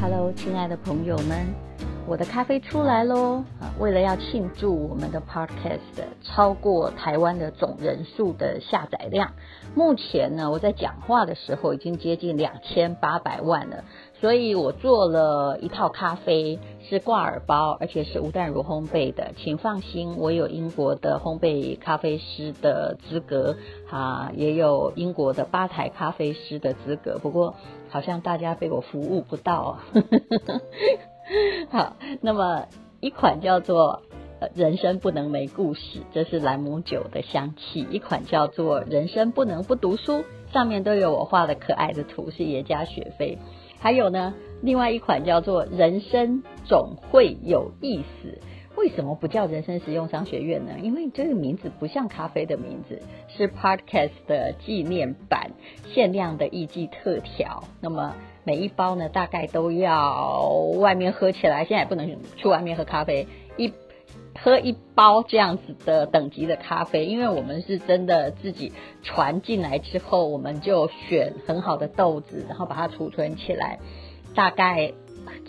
[0.00, 1.46] Hello，亲爱的朋友们，
[2.06, 3.44] 我的咖啡出来喽！
[3.60, 5.78] 啊，为了要庆祝我们的 Podcast
[6.22, 9.32] 超过台湾的总人数的下载量，
[9.74, 13.84] 目前呢，我在讲话的时候已经接近两千八百万了。
[14.20, 16.58] 所以我做了一套咖啡，
[16.88, 19.32] 是挂耳包，而且是无蛋乳烘焙的。
[19.36, 23.56] 请放心，我有英国的烘焙咖啡师的资格，
[23.88, 27.18] 啊，也有英国的吧台咖啡师的资格。
[27.18, 27.54] 不过
[27.90, 29.78] 好像大家被我服务不到。
[31.70, 32.66] 好，那么
[33.00, 34.02] 一款叫做
[34.54, 43.38] “人生不能没故事”，这是兰姆酒的香气；一款叫做“人生不能不读书”，上面都有我画的可爱的图，是耶加雪菲。
[43.80, 48.38] 还有呢，另外一款叫做“人生总会有意思”，
[48.76, 50.72] 为什么不叫“人生实用商学院”呢？
[50.82, 55.52] 因为这个名字不像咖啡的名字，是 Podcast 的纪念版，
[55.92, 57.64] 限量的一季特调。
[57.80, 58.14] 那么
[58.44, 60.48] 每一包呢，大概都要
[60.78, 63.26] 外面喝起来，现在也不能去外面喝咖啡。
[64.42, 68.72] 喝一包这样子的等级的咖啡，因为我们是真的自己
[69.02, 73.78] 传进来之后，我们就选很好的豆子，然后把它储存起来。
[74.34, 74.92] 大概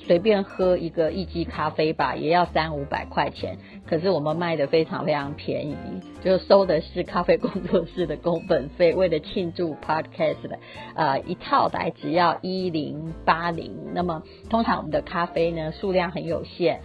[0.07, 3.57] 随便喝一个一级咖啡吧，也要三五百块钱。
[3.85, 5.75] 可是我们卖的非常非常便宜，
[6.23, 8.93] 就收的是咖啡工作室的工本费。
[8.95, 10.59] 为了庆祝 Podcast 的，
[10.95, 13.91] 呃，一套来只要一零八零。
[13.93, 16.81] 那么通常我们的咖啡呢，数量很有限。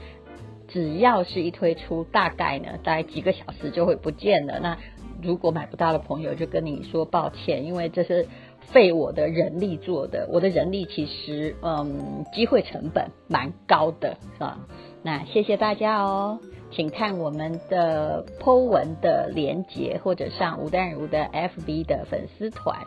[0.74, 4.58] 只要是一推出，大概呢，大概几个小时就会不见了。
[4.58, 4.76] 那
[5.22, 8.26] 如果买不到的朋友，就跟你说抱歉，因为这是
[8.72, 10.28] 费我的人力做的。
[10.32, 14.58] 我的人力其实，嗯，机会成本蛮高的，是吧？
[15.04, 16.40] 那谢谢大家哦，
[16.72, 22.80] 请看我们的 Po 文的连结，或者上吴淡如的 FB 的粉丝团。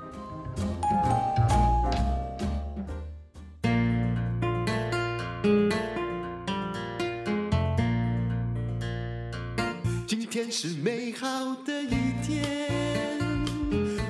[10.45, 11.89] 是美好的一
[12.23, 13.19] 天。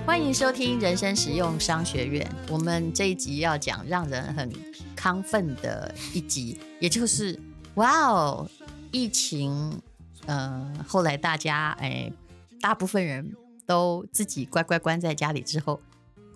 [0.05, 2.29] 欢迎收听人生实用商学院。
[2.49, 4.51] 我们这一集要讲让人很
[4.95, 7.39] 亢奋的一集，也就是
[7.75, 8.49] 哇哦，
[8.91, 9.81] 疫情，
[10.25, 12.11] 呃，后来大家哎，
[12.59, 13.33] 大部分人
[13.65, 15.81] 都自己乖乖关在家里之后，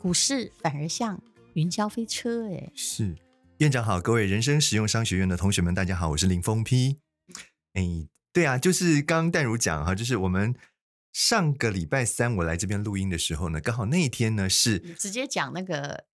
[0.02, 1.22] 股市反而像
[1.54, 2.72] 云霄飞车哎。
[2.74, 3.16] 是，
[3.58, 6.96] 院长好，各位人生实用商学院的同学们，大家好，我是林峰丕。
[7.74, 8.08] 哎。
[8.34, 10.56] 对啊，就是刚刚淡如讲哈，就是我们
[11.12, 16.06] 上个礼拜三我来这边录音的时候呢，刚好那一天呢是直接讲那个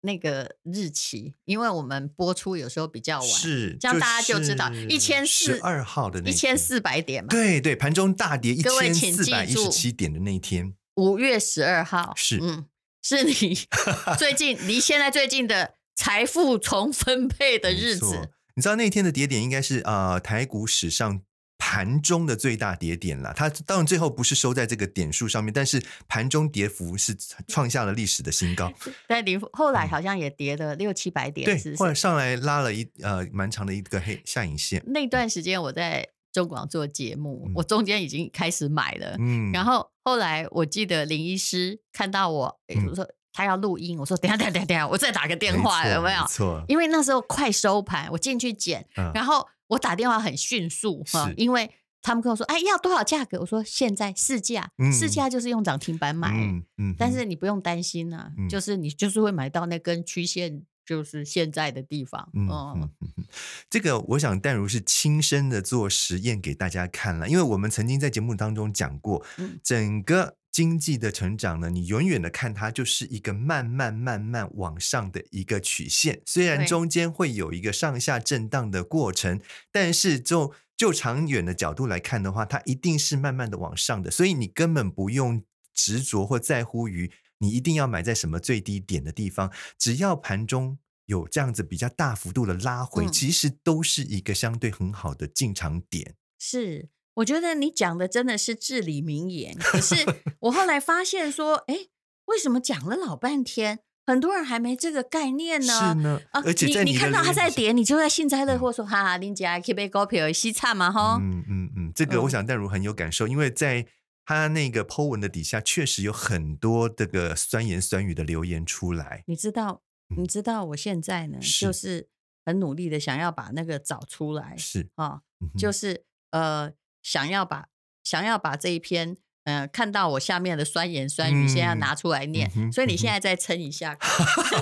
[0.00, 7.22] 那个日期，因为我们播出有时候比较晚，是这样大家就知道一千四十二号的那一千四百点。
[7.22, 8.52] 嘛，对对，盘中大跌。
[8.52, 12.66] 一千四百一十七点的那一天，五月十二号是嗯，
[13.00, 13.56] 是你
[14.18, 21.22] 最近离现在最近的财富重分配的日子，你知道那天的跌点应该是啊、呃、台股史上。
[21.56, 27.16] 盘中的最大跌点了，它当然最后不是收在这个点数上面，但是盘中跌幅是
[27.48, 28.72] 创下了历史的新高。
[29.08, 34.82] 但零后来好像也跌了六七百点，对，后来上来拉了一呃蛮长的一个黑下影线。
[34.86, 46.26] 那段时间我在中广做节目，嗯、我中间已经开始买了，嗯，然后后来我记得林医师看到我，嗯、我说他要录音，我说等下等下等下，我再打个电话有没有？
[46.26, 49.48] 错，因为那时候快收盘，我进去捡，嗯、然后。
[49.68, 51.70] 我打电话很迅速哈，因为
[52.02, 63.24] 他们跟我说：“哎，要多少价格？”我说：“现在市价，市价就是用涨停板买，嗯嗯，但是你不用担心呐，就是你就是会买到那根曲线，就是现在的地方。”嗯嗯嗯，
[63.70, 69.24] 这个我想淡如是亲身的做实验给大家看了，因为我们曾经在节目当中讲过，
[69.62, 70.36] 整个。
[70.54, 79.40] 经济的成长呢，你远远的看它就是一个慢慢慢慢往上的一个曲线，虽然中间会有一个上下震荡的过程，
[79.72, 85.42] 但是就就长远的角度来看的话，它一定是慢慢的往上的，所以你根本不用
[85.74, 96.14] 执着或在乎于你一定要买在什么最低点的地方，只要盘中有这样子比较大幅度的拉回，嗯、其实都是一个相对很好的进场点。
[96.38, 96.90] 是。
[97.14, 99.94] 我觉得你讲的真的是至理名言，可是
[100.40, 101.86] 我后来发现说，哎，
[102.24, 105.94] 为什么讲了老半天，很多人还没这个概念呢？
[105.94, 110.90] 是呢，而且你你看到他在跌，你就在幸灾乐祸说，哈哈，林家可以被股票洗惨嘛？
[110.90, 113.86] 哈，嗯嗯嗯，这个我想淡如很有感受，因为在
[114.24, 119.22] 他那个 Po 文的底下，确实有很多这个酸言酸语的留言出来。
[119.26, 119.82] 你知道，
[120.16, 122.08] 你知道我现在呢，就是
[122.44, 125.20] 很努力的想要把那个找出来，是啊，
[125.56, 126.72] 就是呃。
[127.04, 127.66] 想要把
[128.02, 133.94] 想要把这一篇嗯、呃，看到我下面的酸言酸语，嗯、现在要拿出来念，嗯、所以你现在再撑一下。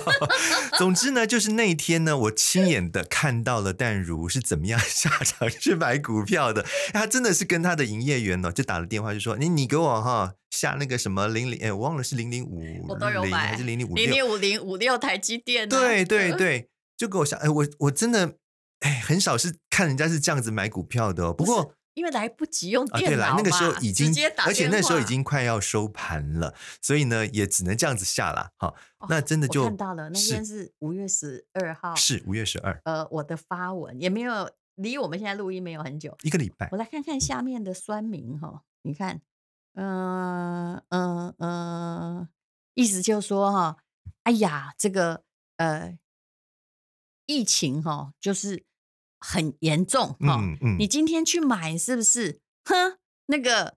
[0.76, 6.66] 总之呢，就是那一天呢，我亲眼的看到了淡如是怎么样 下场去买股票的。
[6.92, 17.36] 他真的是跟他的营业员呢，就打了电话，就说：“你你给我哈下那个什么零零，哎，我忘了是零零五零还是零零五零零五零五六台积电、啊。”对对 对，就给我下。
[17.36, 18.34] 哎，我我真的
[18.80, 21.32] 哎，很少是看人家是这样子买股票的哦。
[21.32, 21.74] 不过。
[21.94, 24.10] 因为来不及用电脑嘛，对啦，那个时候已经，
[24.46, 28.52] 而且那时候已经快要收盘了，所以呢，也只能这样子下了。
[28.56, 32.80] 哈，哦，那真的就看到了，那天是五月十二号，是五月十二。
[32.84, 36.68] 呃，我的发文也没有离我们现在录音没有很久，一个礼拜。
[36.72, 39.20] 我来看看下面的酸民哈，你看，
[39.74, 42.28] 嗯嗯嗯，
[42.74, 43.76] 意思就是说哈，
[44.22, 45.24] 哎呀，这个
[45.58, 45.98] 呃，
[47.26, 48.64] 疫情哈，就是。
[49.24, 52.40] 很严重哈，嗯嗯、你今天去买是不是？
[52.64, 53.76] 哼，那个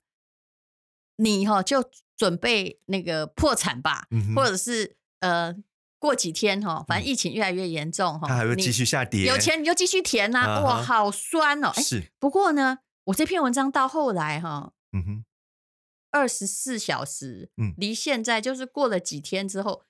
[1.17, 1.87] 你哈就
[2.17, 5.55] 准备那个破产吧，嗯、或者是呃
[5.99, 9.25] 过几天哈，反正疫情越来越严重哈，它还会继续下跌。
[9.25, 11.71] 有钱你就继续填呐、啊，哇，好酸哦。
[11.75, 15.25] 是、欸，不过呢，我这篇文章到后来哈，嗯哼，
[16.11, 19.83] 二十四小时，离现在就是过了几天之后，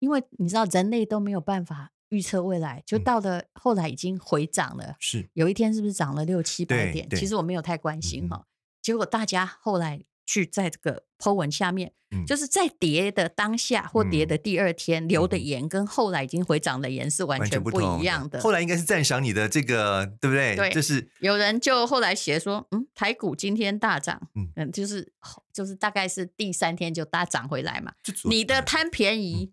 [0.00, 1.92] 因为你知道人类都没有办法。
[2.10, 4.96] 预测未来，就到了后来已经回涨了。
[4.98, 7.08] 是有一天是不是涨了六七百点？
[7.10, 8.46] 其实我没有太关心哈。
[8.80, 11.92] 结果大家后来去在这个 po 文下面，
[12.26, 18.40] 就是在跌的当下或跌的第二天留的言，跟后来已经回涨的言是完全不一样的。
[18.40, 20.56] 后来应该是赞赏你的这个，对不对？
[20.56, 25.12] 对，就是有人就后来写说，嗯，台股今天大涨，嗯，就是
[25.52, 27.92] 就是大概是第三天就大涨回来嘛。
[28.24, 29.52] 你的贪便宜。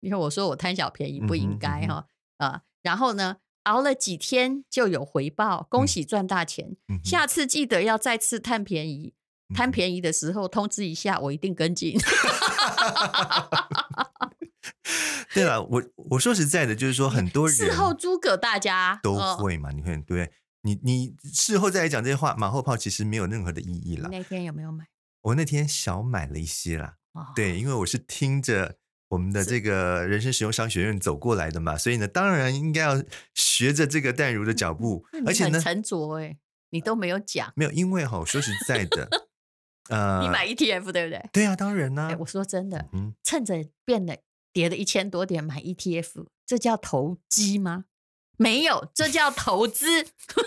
[0.00, 2.06] 因为我说我贪小便宜不应该哈
[2.36, 6.76] 啊，然后呢，熬了几天就有回报，恭喜赚大钱。
[7.04, 9.14] 下次记得要再次贪便宜，
[9.54, 11.98] 贪便宜的时候通知一下，我一定跟进。
[15.34, 20.32] 对了，我我说实在的，就是说很多人事后诸葛大家都会嘛，你看对不对？
[20.62, 24.08] 你你事后再来讲这些话，马后炮其实没有任何的意义了。
[24.10, 24.86] 那天有没有买？
[25.22, 26.96] 我那天小买了一些啦，
[27.34, 28.76] 对，因为我是听着。
[29.08, 33.02] 我们的这个人生实用商学院走过来的嘛，所以呢，当然应该要
[33.34, 36.36] 学着这个淡如的脚步，而且呢，沉着哎，
[36.70, 39.08] 你都没有讲，没有，因为哈，说实在的，
[39.88, 41.30] 呃，你买 ETF 对不对？
[41.32, 42.14] 对啊，当然呢。
[42.20, 42.90] 我说真的，
[43.24, 43.54] 趁着
[43.86, 44.14] 变了
[44.52, 47.86] 跌了一千多点买 ETF，这叫投机吗？
[48.36, 49.86] 没有，这叫投资。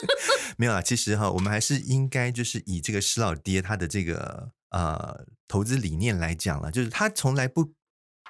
[0.57, 7.73] 没有啊，其实哈，我们还是应该就是以这个施老爹他的这个呃投资理念来讲了，就是他从来不。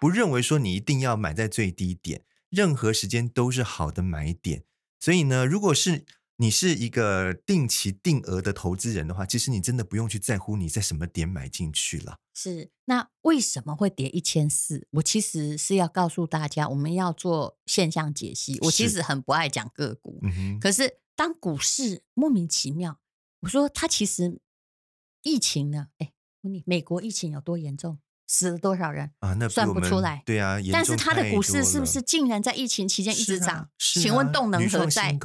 [0.02, 4.64] 不认为说你一定要买在最低点，任何时间都是好的买点。
[5.00, 6.06] 所以呢，如果是
[6.38, 12.18] 你是一个定期定额的投资人的话，其实你真的不用去在乎你在什么点买进去了。
[12.34, 14.88] 是，那为什么会跌一千四？
[14.94, 18.58] 我其实是要告诉大家，我们要做现象解析。
[18.62, 20.60] 我其实很不爱讲个股，嗯。
[20.60, 23.00] 可是当股市莫名其妙，
[23.42, 24.40] 我说它其实
[25.22, 25.90] 疫情呢？
[26.00, 26.12] 哎，
[26.42, 28.00] 你美国疫情有多严重？
[28.32, 29.34] 死了多少人啊？
[29.34, 30.24] 那算不出来。
[30.26, 33.68] 对啊，但是它的股市是不是竟然在疫情期间一直涨？
[33.78, 35.20] 请问动能何在？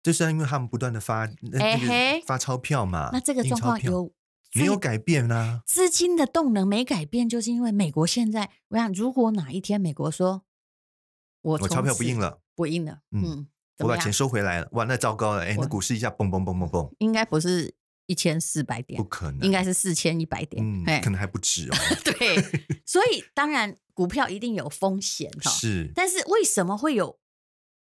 [0.00, 1.26] 就是因为他们不断的发，
[1.58, 3.10] 哎嘿，发钞票嘛。
[3.12, 4.12] 那这个状况有
[4.54, 5.62] 没有改变呢？
[5.66, 10.44] 资金的动能没改变，就是因为美国现在，我想如果哪一天美国说，
[11.40, 17.74] 我我钞票不印了，不印了，嗯，我把钱收回来了，哇，那糟糕了，哎，那股市一下蹦蹦蹦蹦蹦，应该不是。
[18.12, 21.76] 一千四百点，不可能，应该是四千一百点，嗯，可能还不止哦。
[22.04, 22.36] 对，
[22.84, 25.90] 所以当然股票一定有风险哈，是。
[25.94, 27.18] 但是为什么会有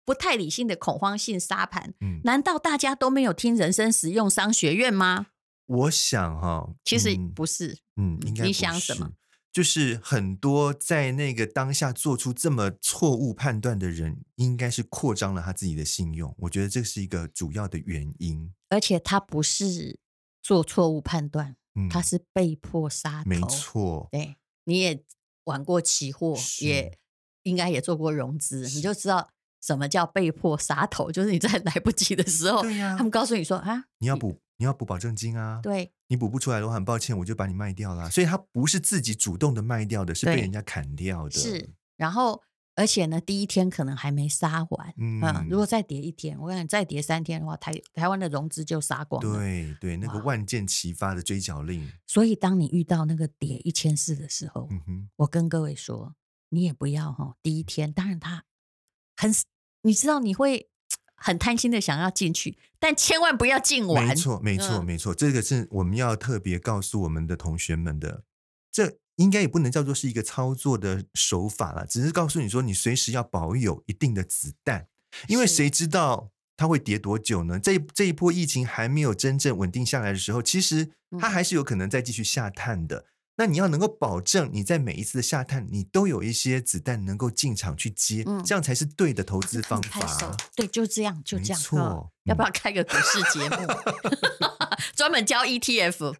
[0.05, 1.93] 不太理性的恐慌性沙盘？
[1.99, 5.27] 嗯，难道大家都没有听人生实用商学院吗？
[5.65, 9.11] 我想哈，其实不是，嗯，应该你想什么？
[9.51, 16.33] 就是很多在那个当下做出这么错误判断的人，应该是扩张了他自己的信用。
[16.39, 19.99] 我觉得这是一个主要的原因，而且他不是。
[20.41, 21.55] 做错误判断，
[21.89, 23.29] 他是被迫杀头。
[23.29, 25.03] 没错，对，你也
[25.45, 26.97] 玩过期货，也
[27.43, 29.29] 应该也做过融资，你就知道
[29.61, 38.09] 什么叫被迫杀头，就是你在 来不及的时候，呀他们告诉你说啊，你要补，你要补保证金啊，对，你补不出来的话，很抱歉，我就把你卖掉了。
[38.09, 41.31] 所以他不是自己主动的卖掉的，是被人家砍掉的。
[41.31, 42.41] 是，然后。
[42.73, 49.37] 而且呢，第一天可能还没杀完，嗯，嗯，如果再跌一天，我跟你再跌三天的话，台台湾的融资就杀光了。
[49.37, 51.91] 对对，那个万箭齐发的追缴令。
[52.07, 56.15] 所以，当你遇到那个跌一千四的时候，嗯哼，我跟各位说，
[56.49, 58.45] 你也不要哈，第一天，当然他
[59.17, 59.31] 很，
[59.81, 60.69] 你知道你会
[61.15, 64.07] 很贪心的想要进去，但千万不要进完。
[64.07, 68.23] 没错，没错，没错，这个是我们要特别告诉我们的同学们的。
[68.71, 74.87] 这应该也不能叫做是一个操作的手法了，只是告诉你说，你随时要保有一定的子弹，
[75.27, 77.59] 因为谁知道它会跌多久呢？
[77.59, 83.05] 这这一波疫情还没有真正稳定下来的时候，其实它还是有可能再继续下探的。
[83.37, 90.37] 那你要能够保证你在每一次的下探，你都有一些子弹能够进场去接，嗯、这样才是对的投资方法。
[90.55, 91.59] 对，就这样，就这样。
[91.59, 93.55] 错、嗯，要不要开个股市节目
[94.95, 96.13] 专门教 ETF？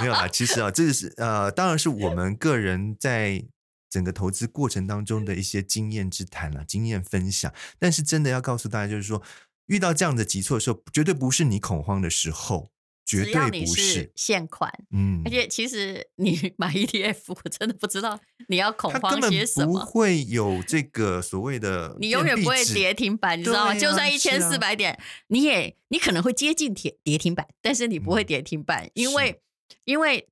[0.00, 3.44] 没有啦，其实啊，这个是呃，当然是我们个人在
[3.90, 7.52] 整个投资过程当中的一些经验之谈啊，经验分享。
[7.78, 9.22] 但是真的要告诉大家，就是说，
[9.66, 12.70] 遇到这样的急挫的时候，绝对不是你恐慌的时候。
[13.06, 19.78] 绝对不是现款，嗯，而且其实你 买 ETF，我真的不知道你要恐慌些什么。
[19.78, 23.72] 不会有这个所谓的，你永远不会跌停板，你知道吗？
[23.72, 29.38] 啊、就算一千四百点，啊、你也你可能会接近跌跌停板，但是你不会跌停板，嗯、因为
[29.84, 30.28] 因为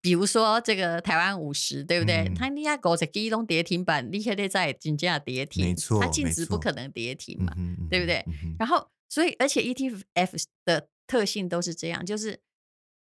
[0.00, 2.26] 比如说这个台湾五十，对不对？
[2.28, 8.24] 嗯、它你要搞这几种跌停板，你还得在竞价跌停，没错，它净值不可能跌停嘛，嗯、对不对？
[8.26, 10.88] 嗯、然后所以而且 ETF 的。
[11.08, 12.40] 特性都是这样，就是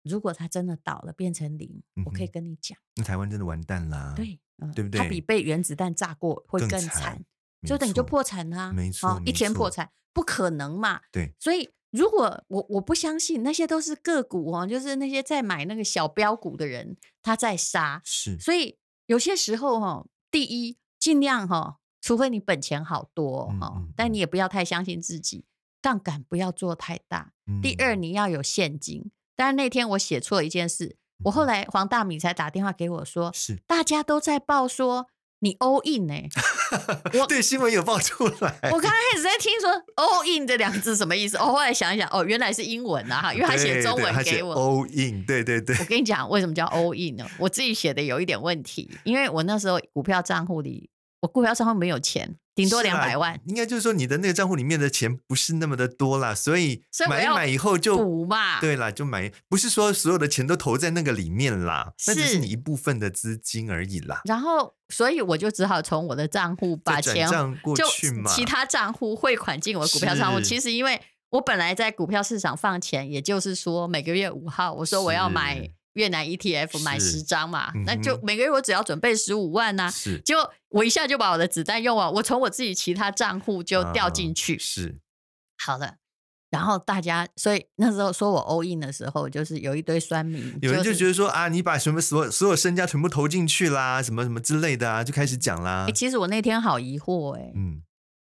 [0.04, 5.02] 如果它真的倒了变成零，我可以跟你讲，那台湾真的完蛋啦，对，嗯、对不对？
[5.02, 7.26] 它比被原子弹炸过会更惨，
[7.66, 11.34] 就等于就破产啦、啊，没错，一天破产不可能嘛，对。
[11.40, 18.38] 所以如果我我不相信那些都是个股哦，就是那些在买那个小标股的人他在杀，是。
[18.40, 25.46] 所以有些时候哈，第一尽量哈，除非你本钱好多哈，嗯嗯嗯，但你也不要太相信自己。
[25.80, 27.34] 杠杆不要做太大。
[27.62, 29.12] 第二，你要有现金。
[29.36, 35.08] 但是那天我写错一件事，我后来黄大米才打电话给我说，是大家都在报说
[35.40, 36.30] 你 all in 呢、欸。
[37.20, 38.60] 我对新闻有报出来。
[38.72, 45.24] 我刚开始在听说 all in 这两个字什么意思，我后来想一想，哦，原来是英文啊哈，因为他写中文给我 all in。
[45.26, 45.76] 对对对。
[45.80, 47.26] 我跟你讲，为什么叫 all in 呢？
[47.38, 50.90] 我自己写的有一点问题，因为我那时候股票账户里，
[51.22, 52.36] 我股票账户没有钱。
[52.58, 64.22] 顶多两百万、啊，应该就是说你的那个账户里面的钱不是那么的多啦，所以买一买以后就补嘛，对啦，就买，不是说所有的钱都投在那个里面啦，是那只是你一部分的资金而已啦。
[64.26, 70.42] 然后，所以我就只好从我的账户把钱转过去嘛，其他账户汇款进我的股票账户。
[70.42, 71.00] 其实因为
[71.30, 75.70] 我本来在股票市场放钱，也就是说每个月五号，我说我要买。
[75.98, 85.00] 越南 ETF 买十张嘛，嗯、那就每个月我只要准备十五万呐、啊，是结果我一下就把我的子弹用完，我从我自己其他账户就掉进去，啊、是
[85.58, 85.96] 好了。
[86.50, 95.86] 然后大家，所以那时候说我 all in 的时候，就是有一堆酸民，有人就觉得说、就是、啊，你把什么所有所有身家全部投进去啦，什么什么之类的啊，就开始讲啦。
[95.88, 97.84] 欸、其实我那天好疑惑哎、欸，嗯，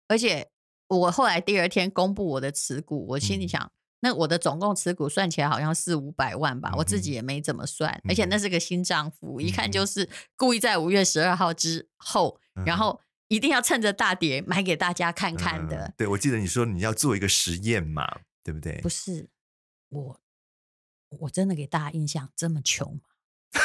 [0.08, 0.48] 而且
[0.88, 3.60] 我后来第二天公布我的持股，我心里想。
[3.62, 3.70] 嗯
[4.00, 15.84] 那我的总共持股算起来好像四五百万吧，嗯、我自己也没怎么算，嗯、而且那是个新账户，嗯、一看就是故意在五月十二号之后，嗯、然后一定要趁着大跌买给大家看看的。
[15.84, 18.80] 嗯、对，我记得你说你要做一个实验嘛，对不对？
[18.80, 19.28] 不是，
[19.90, 20.20] 我
[21.20, 23.00] 我真的给大家印象这么穷吗？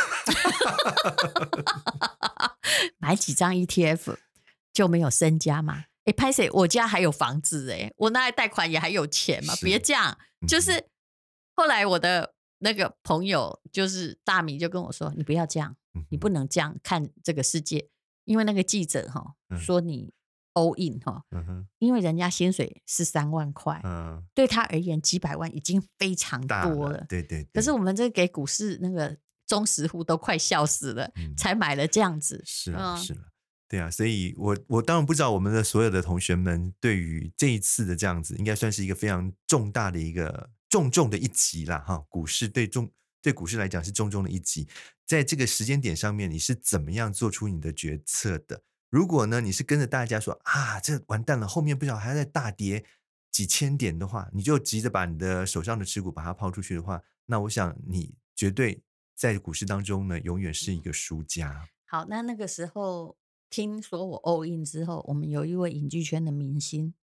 [2.97, 4.17] 买几张 ETF
[4.73, 5.85] 就没有身家吗？
[6.05, 10.17] 哎，拍谁，我家还有房子哎，我那贷款也还有钱嘛，是别这样。
[10.47, 10.85] 就是
[11.55, 15.75] 后来我的那个朋友，就是大米，就跟我说：“你不要这样，
[16.09, 17.89] 你不能这样看这个世界，
[18.25, 20.13] 因为那个记者哈说你
[20.53, 21.23] all in 哈，
[21.79, 23.81] 因为人家薪水是三万块，
[24.35, 27.43] 对他而言几百万已经非常多了，对对。
[27.53, 33.21] 可是我们这给股市那个忠实户都快笑死了，才买了这样子，是啊，是了。”
[33.75, 41.79] 对啊，所以我我当然不知道我们的所有的同学们对于这一次的这样子，应该算是一个非常重大的一个重重的一击啦。
[41.79, 41.97] 哈。
[42.07, 42.89] 股市对重
[43.21, 44.65] 对股市来讲是重重的一击，
[45.05, 48.63] 在这个时间点上面，你是怎么样做出你的决策的？
[48.89, 52.85] 如果呢，你是跟着大家说啊，这完蛋了，后面不晓得还要再大跌
[53.29, 58.81] 几千点的话，你就急着把你的手上的持股把它抛出去的话，那我想你绝对
[59.17, 61.67] 在股市当中呢，永远是一个输家。
[61.83, 63.17] 好，那那个时候。
[63.49, 66.93] 听说我 all in 之后，我们有一位影剧圈的明星，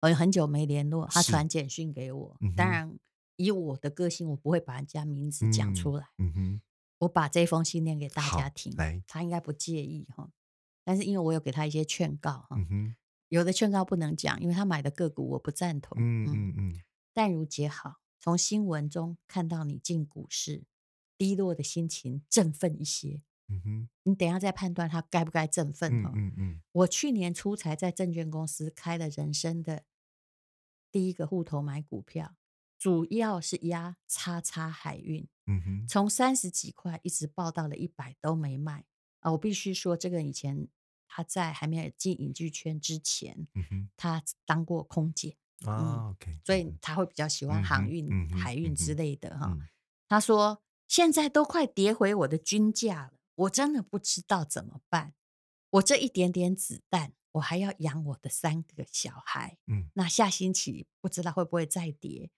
[0.00, 2.36] 我，很久没联络，他传简讯给我。
[2.40, 2.98] 嗯、当然，
[3.36, 6.08] 以我的个性，我不会把人家名字讲出来。
[6.18, 6.60] 嗯嗯、
[6.98, 8.74] 我把这封信念给大家听，
[9.06, 10.30] 他应该不介意哈。
[10.84, 12.94] 但是因为我有给他一些劝告哈，嗯、
[13.28, 15.96] 有的劝告不能讲，因为他买的个股我不赞同。
[16.00, 16.80] 嗯嗯嗯。
[17.12, 20.62] 淡如姐好，从新闻中看到你进股市，
[21.18, 23.22] 低落的心情振奋一些。
[23.48, 26.10] 嗯哼，你等一下再判断他该不该振奋哦。
[26.14, 29.84] 嗯嗯，嗯，我去年初才在证券公司开了人生的
[30.90, 32.36] 第一个户头买股票，
[32.78, 38.84] 主要是压叉叉海运，嗯哼，从三十几块一直报到了一百都没卖
[39.20, 39.32] 啊！
[39.32, 40.68] 我必须说，这个以前
[41.06, 49.56] 他在还没有进影剧圈之前，嗯哼，他当过空姐啊，OK，所以他会比较喜欢航运、海运之类的哈。
[50.06, 55.14] 他说现在都快跌回我的均价了，我真的不知道怎么办。
[55.70, 57.14] 我这一点点子弹。
[57.32, 62.30] 我还要养我的三个小孩，嗯，那下星期不知道会不会再跌，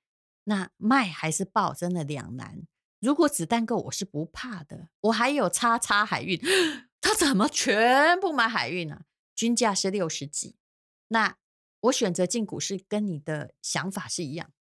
[0.45, 2.67] 那卖还是爆真的两难。
[2.99, 4.91] 如果子弹够，我是不怕的。
[5.03, 6.39] 我还有叉叉海运，
[7.01, 9.03] 他怎么全部买海运呢、啊？
[9.35, 10.57] 均价是六十几，
[11.09, 11.39] 那
[11.83, 14.53] 我选择进股市跟你的想法是一样。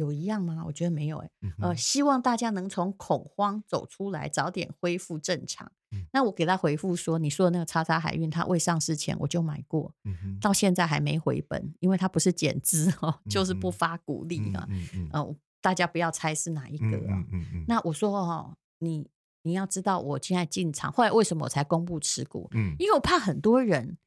[0.00, 0.62] 有一样吗？
[0.66, 1.52] 我觉得没有哎、嗯。
[1.60, 5.70] 呃，希望大家能从恐慌走出来，早点恢复正常。
[5.92, 14.64] 嗯、那我给他回复说：“你说的那个叉叉海运，它未上市前我就买过、嗯，到现在还没回本，因为它不是减资哦、 嗯，就是不发股利啊。
[14.70, 17.18] 嗯嗯呃、大家不要猜是哪一个啊。
[17.18, 19.06] 嗯嗯嗯、那我说哦，你
[19.42, 22.48] 你要知道，我现在进场，后来为什么我才公布持股？
[22.52, 23.98] 嗯、因为我怕很多人。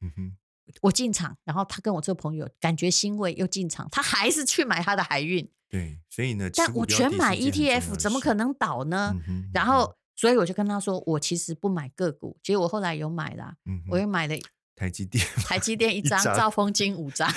[0.66, 5.46] 嗯我进场，然后他跟我这个朋友感觉欣慰，又进场，他还是去买他的海运。
[5.68, 9.14] 对，所以呢，但我全买 ETF，怎么可能倒呢？
[9.52, 14.34] 然后，所以我就跟他说，我其实不买个股，结果我后来有买啦，嗯、我又买了
[14.74, 17.30] 台积电，台积电一张，兆丰金五张，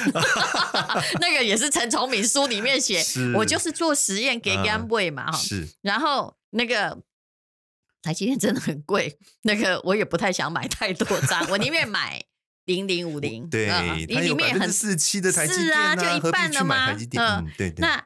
[1.19, 3.03] 那个也是陈崇明书里面写，
[3.35, 5.67] 我就是做实验给 Gamway 嘛，哈、嗯，是。
[5.81, 7.01] 然后那个
[8.01, 12.23] 台积电真的很贵，那个我也不太想买太多张，我宁愿买。
[12.67, 16.91] 零零五零，对，嗯、你里面很四七的台积电、啊，是啊，就一半了吗？
[16.91, 17.75] 嗯，对对。
[17.79, 18.05] 那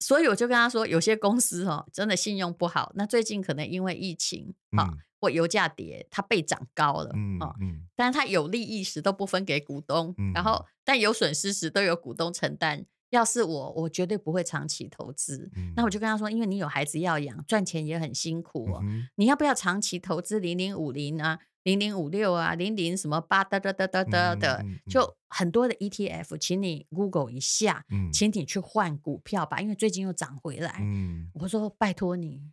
[0.00, 2.92] 所以我就跟他说，有些公司哦，真的信用不好。
[2.96, 7.86] 那最近可能因为疫情啊、嗯，或油价跌，它被涨高了，嗯嗯。
[7.94, 12.84] 但是它有利益时都不分给股东，嗯、然后但有损失时都有股东承担。
[13.10, 15.72] 要是我，我绝对不会长期投资、嗯。
[15.76, 18.80] 那我就跟他说，因为你有孩子要养，赚钱也很辛苦哦。
[18.82, 21.38] 嗯、你要不要长期投资零零五零啊？
[21.64, 30.78] 零零五六啊，零零什么八哒哒哒哒哒的、嗯嗯，就很多的 ETF，请你 Google 一下，嗯、请你去换股票吧，因为最近又涨回来。
[30.80, 32.50] 嗯、我说拜托你，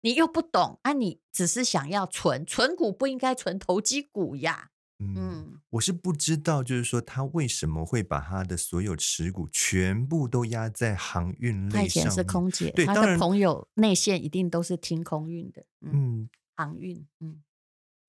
[0.00, 4.70] 你又不懂啊，你只是想要存存股，不应该存投机股呀。
[4.98, 11.78] 嗯，嗯我是不知道，就是说他为什么会把他的所有持股全部都压在航运类上。
[11.78, 15.64] 他以前是空姐，对，他的朋友内线一定都是听空运的。
[15.82, 17.40] 嗯，嗯航运，嗯，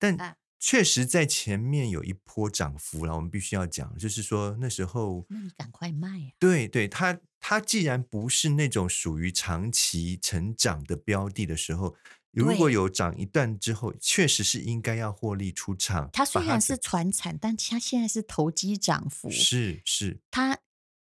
[0.00, 0.16] 但。
[0.16, 6.36] 啊确实在前面有一波涨幅了，我们必须要讲，就是说那时候，那你赶快卖呀、啊！
[6.38, 11.96] 对对，它它既然不是那种属于长期成长的标的的时候，
[12.30, 16.10] 如果有涨一段之后，确实是应该要获利出场。
[16.12, 20.58] 它虽然是传产，但它现在是投机涨幅，是是它。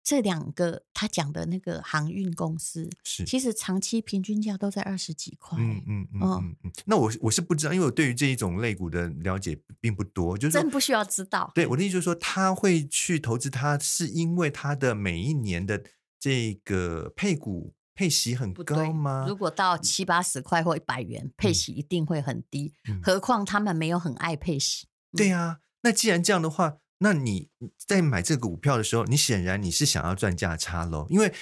[0.09, 5.59] 这两个他讲的那个航运公司是，其实长期平均价都在二十几块。
[5.61, 6.73] 嗯嗯嗯嗯嗯。
[6.87, 11.53] 那我我是不知道，因为我对于这一种类股的了解并不多，就是真不需要知道。
[11.55, 15.85] 对我的意思就是说，他会去投资它，是因为它的每一年的
[16.19, 19.27] 这个配股配息很高吗？
[19.29, 22.73] 如果到七八十块或一百元，配息一定会很低。
[22.89, 24.87] 嗯、何况他们没有很爱配息。
[25.13, 26.79] 嗯、对呀、啊，那既然这样的话。
[26.99, 31.33] 那你在买这个股票的时候，你显然你是想要赚价差喽，因为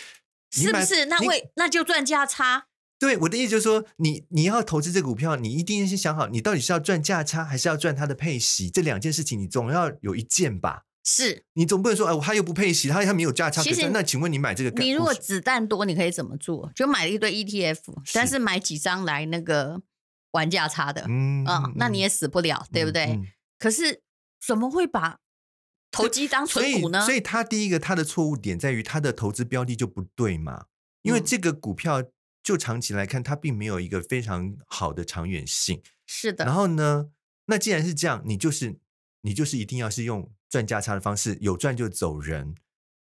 [0.50, 1.06] 是不是？
[1.06, 2.66] 那为那就赚价差。
[2.98, 8.70] 对，我的意思就是说，你你要投资这个股票，你一定先想好，你到底是要赚价差，还是要赚它的配息？
[8.70, 10.84] 这两件事情，你总要有一件吧？
[11.04, 13.62] 是你总不能说，哎，他又不配息，他他没有价差。
[13.62, 16.72] 其实，那请问你买这个，你如果子弹多，你可以怎么做？
[16.74, 17.78] 就买了一堆 ETF，
[18.12, 19.82] 但是买几张来那个
[20.32, 23.04] 玩价差的，嗯嗯，嗯，那你也死不了，对不对？
[23.04, 23.26] 嗯嗯、
[23.58, 24.00] 可是
[24.44, 25.18] 怎么会把？
[25.96, 27.00] 投机当存股呢？
[27.00, 30.66] 所以，所以他第一个他的错误点在于他的投资标的就不对嘛。
[31.02, 32.02] 因为这个股票
[32.42, 35.80] 就长期来看，它并没有一个非常好的长远性。
[36.04, 36.44] 是的。
[36.44, 37.10] 然后呢，
[37.46, 38.78] 那既然是这样，你就是
[39.20, 42.56] 你就是一定要是用赚价差的方式，有赚就走人，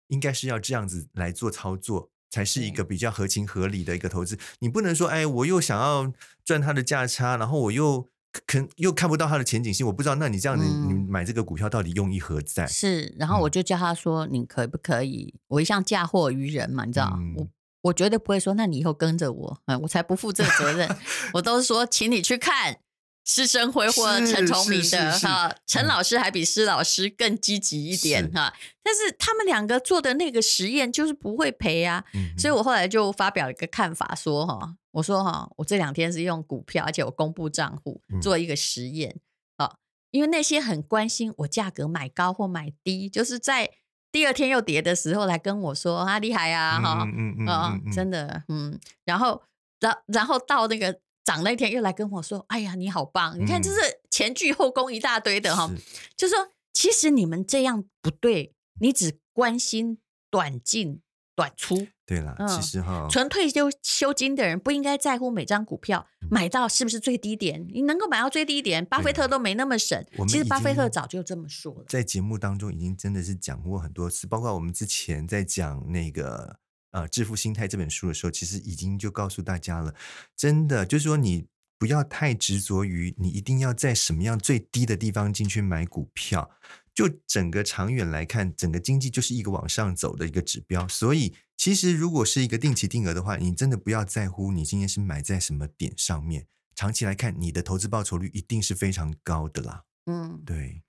[0.09, 4.39] 应该是要这样子来做操作，才是一个比较合情合理的一个投资。
[4.59, 6.13] 你不能说，哎，我又想要
[6.45, 8.09] 赚它的价差，然后我又。
[8.47, 10.15] 可又看不到它的前景性，我不知道。
[10.17, 12.65] 那你这样子，你买这个股票到底用意何在？
[12.65, 15.35] 嗯、是，然后我就叫他说：“你可不可以？
[15.49, 17.49] 我一向嫁祸于人嘛，你知道，嗯、我
[17.83, 20.89] 我绝对不会说，那你以后跟着我，嗯，我才不负这个责任。
[21.35, 22.79] 我都是说，请你去看
[23.27, 28.55] 施升辉或陈崇明的哈，陈老师还比施老师更积极一点哈。
[28.83, 39.21] 但是他们两个做的那个实验就是不会赔啊，嗯、所以我后来就发表一个看法说哈。”我说哈，我这两天是用股票，而且我公布账户做一个实验
[39.59, 39.77] 啊、嗯，
[40.13, 43.71] 因为那些很关心我价格买高或买低，就是在
[44.11, 49.43] 第二天又跌的时候来跟我说啊，厉害啊，哈，嗯嗯嗯，啊，真的，嗯，然后，
[49.81, 53.79] 然然后到那个涨那天又来跟我说，哎呀，你好棒，你看就是
[54.11, 55.69] 前倨后恭一大堆的哈，
[56.17, 56.39] 就说
[56.73, 59.99] 其实你们这样不对，你只关心
[60.31, 61.03] 短进
[61.35, 61.89] 短出。
[62.07, 70.01] 对了，其实哈，纯退休休金的人不应该在乎每张股票买到是不是最低点，你能够买到最低点，巴菲特都没那么省。
[70.29, 76.61] 其实巴菲特早就这么说了，在节目当中已经真的是讲过很多次，包括我们之前在讲那个
[76.97, 79.95] 呃《致富心态》这本书的时候，其实已经就告诉大家了，
[80.35, 81.47] 真的就是说你
[81.79, 86.51] 不要太执着于你一定要在什么样最低的地方进去买股票。
[86.95, 90.89] 就整个长远来看，整个经济就是一个往上走的一个指标。
[90.89, 96.47] 所以，其实如果是一个定期定额的话，你真的不要在乎你今天是买在什么点上面。
[96.75, 99.85] 长期来看，你的投资报酬率一定是非常高的啦。
[100.07, 100.83] 嗯，对。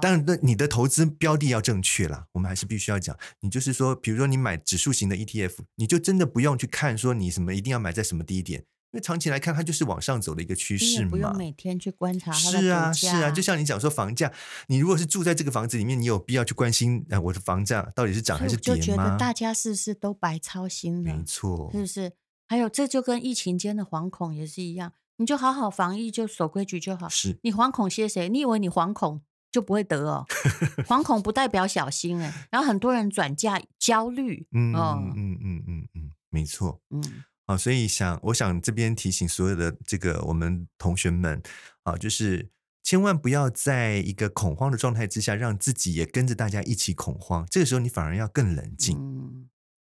[0.00, 2.26] 当然，那你的投资标的要正确啦。
[2.32, 8.64] 我们还是必须要讲，你就是说，比如说你买指数型的 ETF，你就真的不用去看说你什么一定要买在什么低点。
[8.90, 11.10] 因为长期来看，它就是往上走的一个趋势嘛。
[11.10, 14.32] 不用每天去观察它的是啊，是啊，就像你讲说房价，
[14.68, 18.80] 你如果是住在这个房子里面，你有必要去关心啊，我的房价到底是涨还是跌吗？
[18.80, 21.14] 就觉得大家是不是都白操心了？
[21.14, 22.12] 没错，是不是？
[22.46, 27.06] 还有，这就跟疫情间的惶恐也是一样，你就好好防疫，就守规矩就好。
[27.10, 28.26] 是你惶恐些谁？
[28.30, 29.20] 你以为你惶恐
[29.50, 30.24] 就不会得哦？
[30.86, 32.48] 惶恐不代表小心哎。
[32.50, 37.24] 然后很多人转嫁焦虑，嗯嗯嗯嗯嗯嗯，没错，嗯。
[37.46, 41.42] 啊，所以想，我想这边提醒所有的这个我们同学们
[41.84, 42.50] 啊，就是
[42.82, 47.46] 千万不要在一个恐慌的状态之下，让自己也跟着大家一起恐慌。
[47.50, 48.98] 这个时候你反而要更冷静。
[48.98, 49.48] 嗯，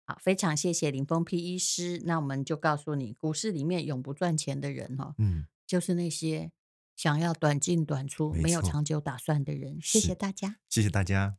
[0.05, 2.03] 好，非常谢谢林峰 P 医师。
[2.05, 6.51] 那我们就告诉你，股市里面永不赚钱的人哈，嗯，就是那些
[6.97, 9.79] 想要短进短出、没，没有长久打算的人。
[9.83, 11.37] 谢谢大家，谢谢大家。